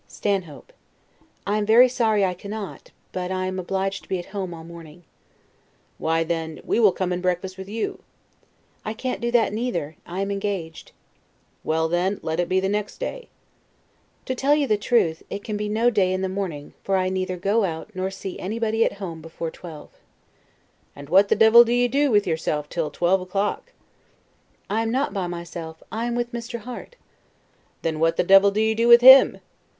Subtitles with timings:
[0.07, 0.73] Stanhope.
[1.45, 4.63] I am very sorry I cannot; but I am obliged to be at home all
[4.63, 5.03] morning.
[5.03, 5.05] Englishman.
[5.99, 7.99] Why, then, we will come and breakfast with you.
[7.99, 8.01] Stanhope.
[8.83, 10.87] I can't do that neither; I am engaged.
[10.89, 11.59] Englishman.
[11.63, 13.29] Well, then, let it be the next day.
[14.25, 14.25] Stanhope.
[14.25, 17.09] To tell you the truth, it can be no day in the morning; for I
[17.09, 19.89] neither go out, nor see anybody at home before twelve.
[19.91, 20.03] Englishman.
[20.95, 23.71] And what the devil do you do with yourself till twelve o'clock?
[24.65, 24.71] Stanhope.
[24.71, 26.61] I am not by myself; I am with Mr.
[26.61, 26.95] Harte.
[26.95, 27.79] Englishman.
[27.83, 29.37] Then what the devil do you do with him?